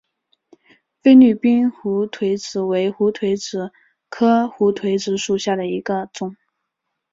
[1.03, 3.71] 菲律宾胡颓子为胡颓子
[4.09, 6.35] 科胡颓子属下的一个种。